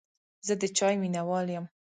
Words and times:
زه 0.47 0.53
د 0.61 0.63
چای 0.77 0.95
مینهوال 1.01 1.47
یم. 1.55 1.65